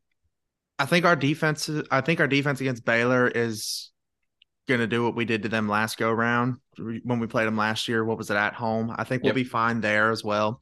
[0.78, 3.90] I think our defense I think our defense against Baylor is
[4.68, 7.56] going to do what we did to them last go round when we played them
[7.56, 8.04] last year.
[8.04, 8.94] What was it at home?
[8.96, 10.60] I think we'll be fine there as well.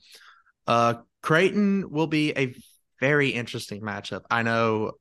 [0.67, 2.55] Uh, Creighton will be a
[3.01, 4.23] very interesting matchup.
[4.31, 4.93] I know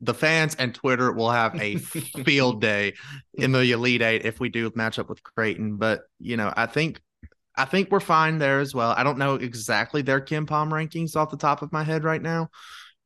[0.00, 1.76] the fans and Twitter will have a
[2.24, 2.94] field day
[3.34, 5.76] in the Elite Eight if we do match up with Creighton.
[5.76, 7.00] But you know, I think
[7.56, 8.94] I think we're fine there as well.
[8.96, 12.48] I don't know exactly their KenPom rankings off the top of my head right now,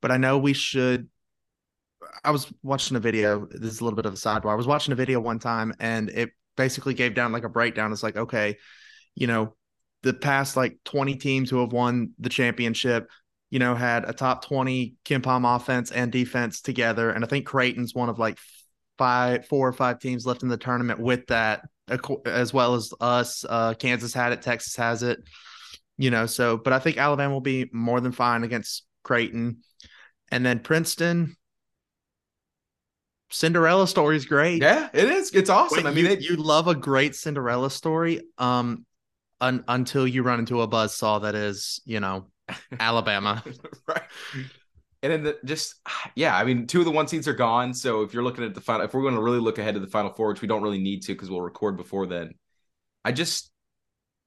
[0.01, 1.09] but I know we should.
[2.23, 3.47] I was watching a video.
[3.51, 4.51] This is a little bit of a sidebar.
[4.51, 7.91] I was watching a video one time, and it basically gave down like a breakdown.
[7.91, 8.57] It's like, okay,
[9.15, 9.55] you know,
[10.03, 13.09] the past like 20 teams who have won the championship,
[13.49, 17.09] you know, had a top 20 KenPom offense and defense together.
[17.09, 18.37] And I think Creighton's one of like
[18.97, 21.61] five, four or five teams left in the tournament with that,
[22.25, 23.45] as well as us.
[23.47, 25.19] Uh, Kansas had it, Texas has it,
[25.97, 26.25] you know.
[26.25, 29.57] So, but I think Alabama will be more than fine against Creighton.
[30.31, 31.35] And then Princeton,
[33.35, 34.61] Cinderella story is great.
[34.61, 35.31] Yeah, it is.
[35.31, 35.83] It's awesome.
[35.83, 38.85] Wait, I mean, you, it, you love a great Cinderella story, um,
[39.41, 42.27] un, until you run into a buzz saw that is, you know,
[42.79, 43.43] Alabama.
[43.89, 44.03] right.
[45.03, 45.75] And then the, just
[46.15, 47.73] yeah, I mean, two of the one seeds are gone.
[47.73, 49.81] So if you're looking at the final, if we're going to really look ahead to
[49.81, 52.35] the final four, which we don't really need to because we'll record before then,
[53.03, 53.51] I just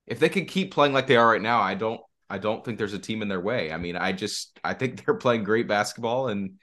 [0.07, 2.77] if they can keep playing like they are right now, I don't I don't think
[2.77, 3.73] there's a team in their way.
[3.73, 6.59] I mean, I just I think they're playing great basketball, and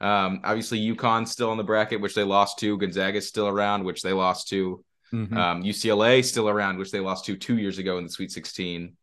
[0.00, 2.78] um, obviously UConn's still in the bracket, which they lost to.
[2.78, 4.84] Gonzaga's still around, which they lost to.
[5.12, 5.36] Mm-hmm.
[5.36, 8.96] Um, UCLA still around, which they lost to two years ago in the Sweet 16.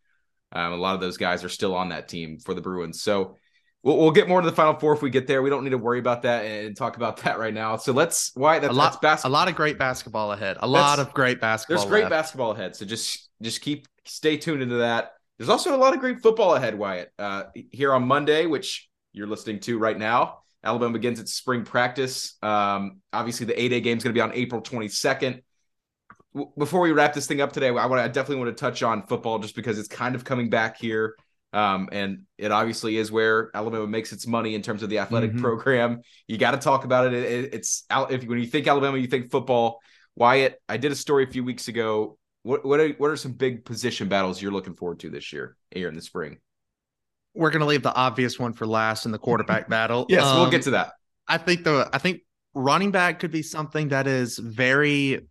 [0.54, 3.02] Um, a lot of those guys are still on that team for the Bruins.
[3.02, 3.36] So
[3.84, 5.42] we'll, we'll get more to the Final Four if we get there.
[5.42, 7.78] We don't need to worry about that and talk about that right now.
[7.78, 9.32] So let's why that's a lot, that's basketball.
[9.32, 10.58] A lot of great basketball ahead.
[10.62, 11.78] A lot of great basketball.
[11.78, 12.12] There's great left.
[12.12, 12.76] basketball ahead.
[12.76, 15.12] So just just keep stay tuned into that.
[15.38, 17.12] There's also a lot of great football ahead, Wyatt.
[17.20, 22.36] Uh, here on Monday, which you're listening to right now, Alabama begins its spring practice.
[22.42, 25.42] Um, obviously, the A Day game is going to be on April 22nd.
[26.34, 28.84] W- before we wrap this thing up today, I, want I definitely want to touch
[28.84, 31.16] on football just because it's kind of coming back here.
[31.54, 35.32] Um, and it obviously is where Alabama makes its money in terms of the athletic
[35.32, 35.42] mm-hmm.
[35.42, 36.02] program.
[36.28, 37.14] You got to talk about it.
[37.14, 39.80] it, it it's out if when you think Alabama, you think football.
[40.16, 42.18] Wyatt, I did a story a few weeks ago.
[42.44, 45.56] What what are, what are some big position battles you're looking forward to this year
[45.72, 46.40] here in the spring?
[47.38, 50.06] We're going to leave the obvious one for last in the quarterback battle.
[50.10, 50.94] yes, um, we'll get to that.
[51.28, 52.22] I think the I think
[52.54, 55.28] running back could be something that is very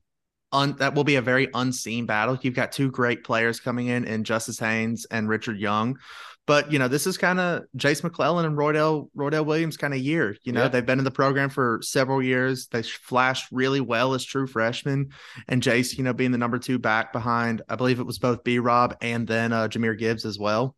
[0.52, 2.38] un, that will be a very unseen battle.
[2.40, 5.98] You've got two great players coming in in Justice Haynes and Richard Young.
[6.46, 9.98] But you know, this is kind of Jase McClellan and Roydell Roydell Williams kind of
[9.98, 10.36] year.
[10.44, 10.68] You know, yeah.
[10.68, 12.68] they've been in the program for several years.
[12.68, 15.10] They flashed really well as true freshmen,
[15.48, 18.44] and Jase, you know, being the number two back behind, I believe it was both
[18.44, 20.76] B Rob and then uh, Jahmyr Gibbs as well.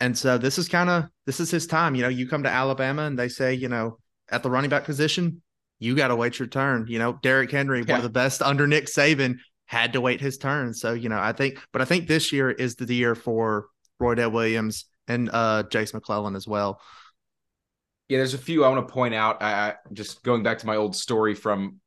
[0.00, 1.94] And so this is kind of this is his time.
[1.94, 3.98] You know, you come to Alabama and they say, you know,
[4.30, 5.42] at the running back position,
[5.78, 6.86] you got to wait your turn.
[6.88, 7.94] You know, Derrick Henry, yeah.
[7.94, 10.74] one of the best under Nick Saban, had to wait his turn.
[10.74, 13.66] So, you know, I think, but I think this year is the year for
[13.98, 16.80] Roy Roydell Williams and uh Jase McClellan as well.
[18.08, 19.42] Yeah, there's a few I want to point out.
[19.42, 21.80] I, I just going back to my old story from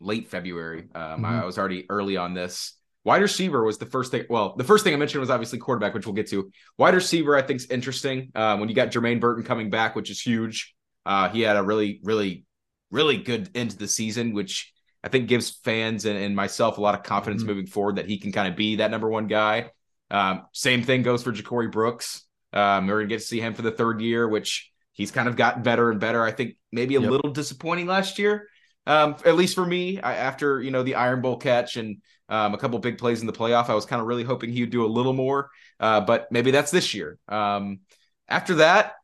[0.00, 0.88] late February.
[0.94, 1.24] Um, mm-hmm.
[1.24, 2.74] I, I was already early on this.
[3.04, 4.24] Wide receiver was the first thing.
[4.30, 6.50] Well, the first thing I mentioned was obviously quarterback, which we'll get to.
[6.78, 8.32] Wide receiver, I think, is interesting.
[8.34, 10.74] Um, when you got Jermaine Burton coming back, which is huge.
[11.04, 12.46] Uh, he had a really, really
[12.94, 16.80] really good end to the season, which I think gives fans and, and myself a
[16.80, 17.50] lot of confidence mm-hmm.
[17.50, 19.70] moving forward that he can kind of be that number one guy.
[20.10, 22.22] Um, same thing goes for Ja'Corey Brooks.
[22.52, 25.34] Um, we're gonna get to see him for the third year, which he's kind of
[25.36, 26.22] gotten better and better.
[26.22, 27.10] I think maybe a yep.
[27.10, 28.48] little disappointing last year,
[28.86, 30.00] um, at least for me.
[30.00, 31.96] I, after you know the Iron Bowl catch and
[32.28, 34.60] um, a couple big plays in the playoff, I was kind of really hoping he
[34.60, 35.50] would do a little more.
[35.78, 37.18] Uh, but maybe that's this year.
[37.28, 37.80] Um,
[38.28, 38.94] after that,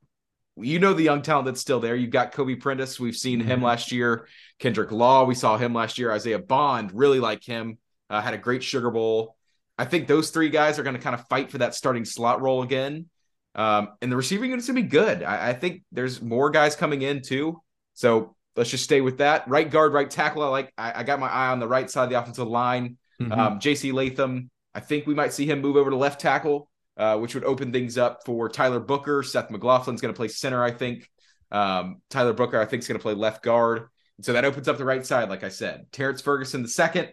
[0.56, 1.96] you know the young talent that's still there.
[1.96, 3.00] You've got Kobe Prentice.
[3.00, 3.64] We've seen him mm-hmm.
[3.64, 4.26] last year.
[4.58, 6.12] Kendrick Law, we saw him last year.
[6.12, 7.78] Isaiah Bond, really like him.
[8.08, 9.36] Uh, had a great Sugar Bowl.
[9.78, 12.42] I think those three guys are going to kind of fight for that starting slot
[12.42, 13.06] role again.
[13.54, 15.22] Um, and the receiving unit's going to be good.
[15.22, 17.60] I, I, think there's more guys coming in too.
[17.94, 19.48] So let's just stay with that.
[19.48, 20.42] Right guard, right tackle.
[20.42, 20.72] I like.
[20.78, 22.96] I, I got my eye on the right side of the offensive line.
[23.20, 23.32] Mm-hmm.
[23.32, 23.92] Um, J.C.
[23.92, 24.50] Latham.
[24.74, 26.68] I think we might see him move over to left tackle.
[26.96, 29.22] Uh, which would open things up for Tyler Booker.
[29.22, 31.08] Seth McLaughlin's going to play center, I think.
[31.50, 33.88] Um, Tyler Booker, I think, is going to play left guard.
[34.20, 35.86] So that opens up the right side, like I said.
[35.92, 37.08] Terrence Ferguson, the second.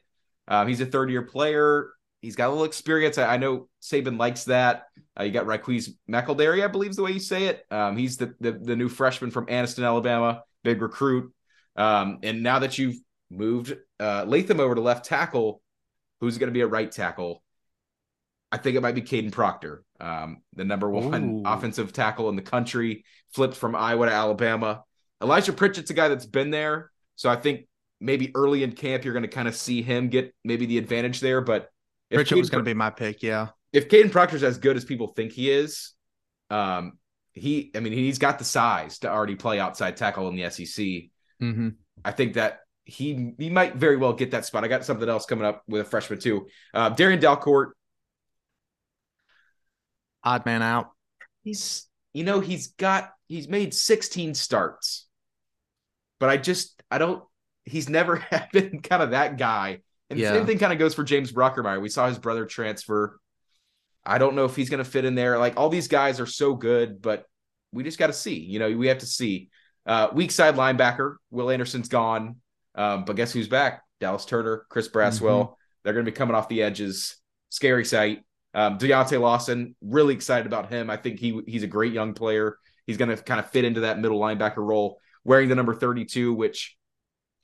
[0.48, 1.92] Um, he's a third year player.
[2.22, 3.18] He's got a little experience.
[3.18, 4.88] I, I know Saban likes that.
[5.18, 7.64] Uh, you got Raquise McElderry, I believe is the way you say it.
[7.72, 11.32] Um, he's the, the, the new freshman from Anniston, Alabama, big recruit.
[11.78, 12.98] Um, and now that you've
[13.30, 15.62] moved uh, Latham over to left tackle,
[16.20, 17.44] who's going to be a right tackle?
[18.52, 21.44] I think it might be Kadyn Proctor, um, the number one Ooh.
[21.46, 23.04] offensive tackle in the country,
[23.34, 24.84] flipped from Iowa to Alabama.
[25.22, 26.92] Elijah Pritchett's a guy that's been there.
[27.16, 27.68] So I think
[28.00, 31.20] maybe early in camp, you're going to kind of see him get maybe the advantage
[31.20, 31.42] there.
[31.42, 31.70] But
[32.12, 33.22] Pritchett was going to be my pick.
[33.22, 33.50] Yeah.
[33.74, 35.94] If Kadyn Proctor's as good as people think he is,
[36.50, 36.94] um,
[37.34, 40.86] he, I mean, he's got the size to already play outside tackle in the SEC.
[41.42, 41.70] Mm-hmm.
[42.06, 44.64] I think that he he might very well get that spot.
[44.64, 46.48] I got something else coming up with a freshman too.
[46.74, 47.72] Uh, Darrian Dalcourt
[50.24, 50.92] odd man out.
[51.44, 55.06] He's you know he's got he's made 16 starts,
[56.20, 57.24] but I just I don't
[57.66, 59.82] he's never been kind of that guy.
[60.10, 60.32] And yeah.
[60.32, 61.82] the same thing kind of goes for James Brockermeyer.
[61.82, 63.20] We saw his brother transfer.
[64.06, 65.38] I don't know if he's going to fit in there.
[65.38, 67.26] Like all these guys are so good, but
[67.74, 68.40] we just got to see.
[68.40, 69.50] You know, we have to see.
[69.86, 72.38] Uh, weak side linebacker Will Anderson's gone,
[72.78, 73.82] um, but guess who's back?
[74.00, 75.20] Dallas Turner, Chris Braswell.
[75.22, 75.54] Mm-hmm.
[75.84, 77.18] They're going to be coming off the edges.
[77.50, 78.24] Scary sight.
[78.54, 80.90] Um, Deontae Lawson, really excited about him.
[80.90, 82.58] I think he he's a great young player.
[82.86, 86.34] He's going to kind of fit into that middle linebacker role, wearing the number 32,
[86.34, 86.78] which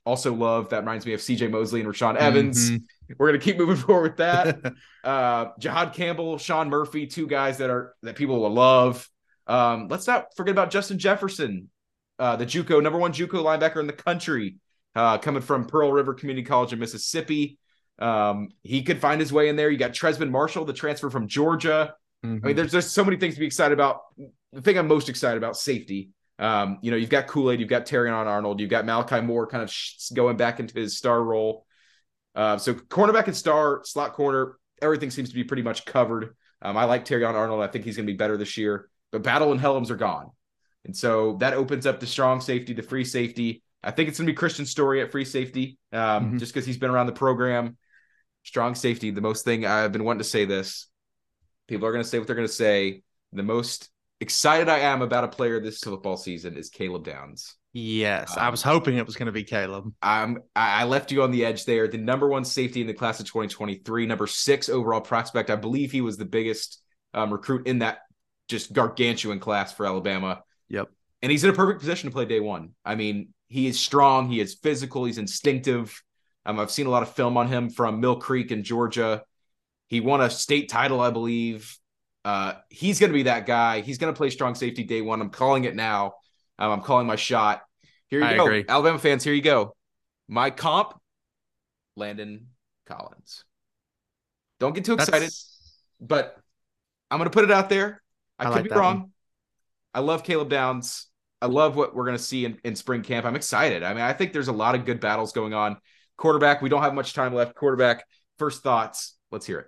[0.04, 0.70] also love.
[0.70, 2.70] That reminds me of CJ Mosley and Rashaan Evans.
[2.70, 3.14] Mm-hmm.
[3.18, 4.74] We're going to keep moving forward with that.
[5.04, 9.08] uh, Jihaad Campbell, Shawn Murphy, two guys that are that people will love.
[9.46, 11.70] Um, let's not forget about Justin Jefferson,
[12.18, 14.56] uh, the JUCO number one JUCO linebacker in the country,
[14.94, 17.58] uh, coming from Pearl River Community College in Mississippi.
[17.98, 19.70] Um, he could find his way in there.
[19.70, 21.94] You got Trezmen Marshall, the transfer from Georgia.
[22.24, 22.26] Mm-hmm.
[22.26, 22.56] I mean, mm-hmm.
[22.56, 24.00] there's just so many things to be excited about.
[24.52, 26.10] The thing I'm most excited about, safety.
[26.38, 29.46] Um, you know, you've got Kool Aid, you've got Terrion Arnold, you've got Malachi Moore
[29.46, 31.64] kind of sh- going back into his star role.
[32.34, 36.34] Uh, so cornerback and star, slot corner, everything seems to be pretty much covered.
[36.60, 37.62] Um, I like Terrion Arnold.
[37.62, 38.88] I think he's going to be better this year.
[39.12, 40.30] But Battle and Hellams are gone.
[40.84, 43.62] And so that opens up the strong safety, the free safety.
[43.84, 46.38] I think it's going to be Kristian Story at free safety, um, mm-hmm.
[46.38, 47.76] just because he's been around the program.
[48.42, 50.88] Strong safety, the most thing I've been wanting to say this.
[51.68, 53.02] People are going to say what they're going to say.
[53.32, 57.56] The most excited I am about a player this football season is Caleb Downs.
[57.72, 59.92] Yes, um, I was hoping it was going to be Caleb.
[60.00, 61.88] I'm I left you on the edge there.
[61.88, 65.50] The number one safety in the class of 2023, number six overall prospect.
[65.50, 66.80] I believe he was the biggest
[67.12, 67.98] um, recruit in that
[68.48, 70.42] just gargantuan class for Alabama.
[70.68, 70.90] Yep.
[71.22, 72.70] And he's in a perfect position to play day one.
[72.84, 76.02] I mean, he is strong, he is physical, he's instinctive.
[76.44, 79.22] Um, I've seen a lot of film on him from Mill Creek in Georgia.
[79.86, 81.78] He won a state title, I believe.
[82.24, 83.80] Uh, he's going to be that guy.
[83.80, 85.20] He's going to play strong safety day one.
[85.20, 86.14] I'm calling it now.
[86.58, 87.62] Um, I'm calling my shot.
[88.08, 88.64] Here you I go, agree.
[88.68, 89.22] Alabama fans.
[89.22, 89.76] Here you go.
[90.26, 91.00] My comp,
[91.94, 92.48] Landon
[92.86, 93.44] Collins.
[94.58, 95.78] Don't get too excited, That's...
[96.00, 96.36] but
[97.08, 98.02] I'm going to put it out there.
[98.36, 98.98] I, I could like be wrong.
[98.98, 99.10] One.
[99.94, 101.06] I love Caleb Downs.
[101.44, 103.26] I love what we're going to see in, in spring camp.
[103.26, 103.82] I'm excited.
[103.82, 105.76] I mean, I think there's a lot of good battles going on.
[106.16, 107.54] Quarterback, we don't have much time left.
[107.54, 108.06] Quarterback,
[108.38, 109.18] first thoughts.
[109.30, 109.66] Let's hear it.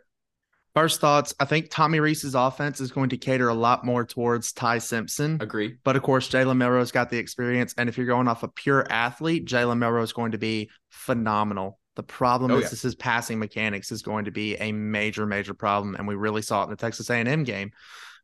[0.74, 1.34] First thoughts.
[1.38, 5.36] I think Tommy Rees's offense is going to cater a lot more towards Ty Simpson.
[5.42, 5.76] Agree.
[5.84, 7.74] But of course, Jalen Milroe's got the experience.
[7.76, 11.78] And if you're going off a pure athlete, Jalen Milroe is going to be phenomenal.
[11.96, 12.68] The problem oh, is yeah.
[12.70, 15.94] this is passing mechanics is going to be a major, major problem.
[15.94, 17.72] And we really saw it in the Texas A&M game.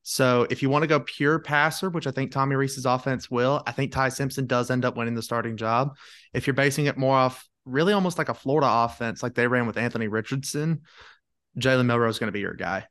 [0.03, 3.62] So if you want to go pure passer, which I think Tommy Rees's offense will,
[3.67, 5.97] I think Ty Simpson does end up winning the starting job.
[6.35, 9.67] If you're basing it more off really almost like a Florida offense, like they ran
[9.67, 10.83] with Anthony Richardson,
[11.59, 12.87] Jalen Milroe is going to be your guy.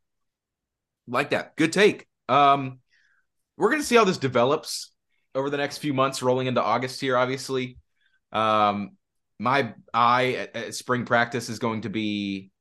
[1.08, 1.56] Like that.
[1.58, 2.08] Good take.
[2.30, 2.80] Um,
[3.58, 4.94] we're going to see how this develops
[5.36, 7.78] over the next few months, rolling into August here, obviously.
[8.32, 8.92] Um,
[9.40, 12.52] my eye at, at spring practice is going to be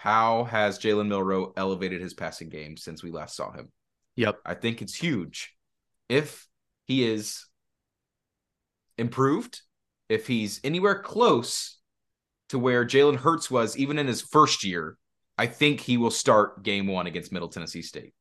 [0.00, 3.72] how has Jalen Milroe elevated his passing game since we last saw him?
[4.14, 4.38] Yep.
[4.46, 5.56] I think it's huge.
[6.08, 6.46] If
[6.86, 7.46] he is
[8.96, 9.60] improved,
[10.08, 11.80] if he's anywhere close
[12.50, 14.96] to where Jalen Hurts was even in his first year,
[15.36, 18.14] I think he will start game one against Middle Tennessee State.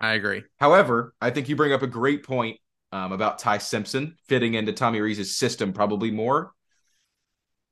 [0.00, 0.44] I agree.
[0.58, 2.58] However, I think you bring up a great point
[2.92, 6.52] um, about Ty Simpson fitting into Tommy Rees's system probably more.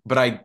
[0.04, 0.40] But I,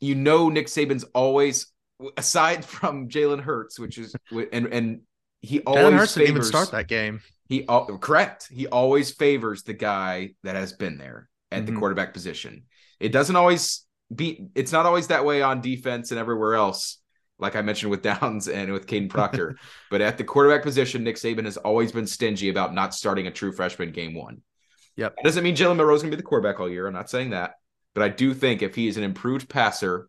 [0.00, 1.68] you know, Nick Saban's always,
[2.16, 4.14] aside from Jalen Hurts, which is
[4.52, 5.00] and and
[5.40, 7.20] he always Jalen Hurts favors, didn't even start that game.
[7.48, 7.66] He
[8.00, 8.48] correct.
[8.50, 11.74] He always favors the guy that has been there at mm-hmm.
[11.74, 12.64] the quarterback position.
[13.00, 13.84] It doesn't always
[14.14, 14.48] be.
[14.54, 16.98] It's not always that way on defense and everywhere else
[17.38, 19.56] like I mentioned with Downs and with Kadyn Proctor.
[19.90, 23.30] but at the quarterback position, Nick Saban has always been stingy about not starting a
[23.30, 24.42] true freshman game one.
[24.96, 25.16] Yep.
[25.16, 26.86] That doesn't mean Jalen Milroe's going to be the quarterback all year.
[26.86, 27.54] I'm not saying that.
[27.94, 30.08] But I do think if he is an improved passer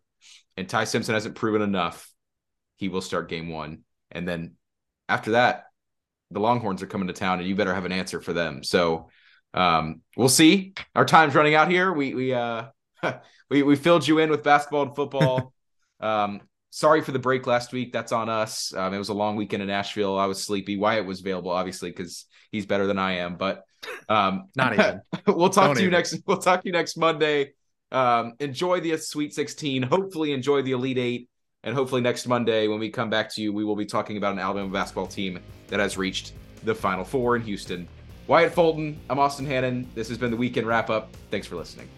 [0.60, 2.12] and Ty Simpson hasn't proven enough,
[2.76, 3.80] he will start game one.
[4.10, 4.56] And then
[5.08, 5.64] after that,
[6.30, 8.62] the Longhorns are coming to town and you better have an answer for them.
[8.62, 9.08] So
[9.54, 10.74] um, we'll see.
[10.94, 11.92] Our time's running out here.
[11.92, 12.66] We we uh
[13.50, 15.52] we we filled you in with basketball and football.
[16.00, 17.92] um, sorry for the break last week.
[17.92, 18.74] That's on us.
[18.74, 20.18] Um, it was a long weekend in Nashville.
[20.18, 20.76] I was sleepy.
[20.76, 23.36] Wyatt was available, obviously, because he's better than I am.
[23.36, 23.64] But
[24.08, 25.00] um, not even.
[25.26, 25.98] we'll talk Don't to you even.
[25.98, 26.20] next.
[26.26, 27.54] We'll talk to you next Monday.
[27.92, 29.82] Um, enjoy the Sweet 16.
[29.82, 31.28] Hopefully, enjoy the Elite Eight.
[31.62, 34.32] And hopefully, next Monday, when we come back to you, we will be talking about
[34.32, 36.32] an Alabama basketball team that has reached
[36.64, 37.86] the Final Four in Houston.
[38.26, 39.88] Wyatt Fulton, I'm Austin Hannon.
[39.94, 41.14] This has been the weekend wrap up.
[41.30, 41.88] Thanks for listening.